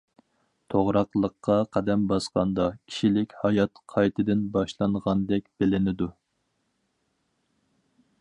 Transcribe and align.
توغراقلىققا 0.73 1.57
قەدەم 1.77 2.07
باسقاندا 2.11 2.65
كىشىلىك 2.77 3.35
ھايات 3.41 3.81
قايتىدىن 3.93 4.41
باشلانغاندەك 4.55 5.45
بىلىنىدۇ. 5.63 6.09